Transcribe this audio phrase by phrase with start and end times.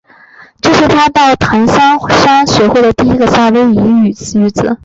[0.61, 4.79] 这是他到檀香山学会的第一个夏威夷语句子。